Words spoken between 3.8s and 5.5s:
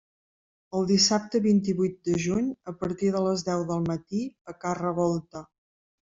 matí a Ca Revolta.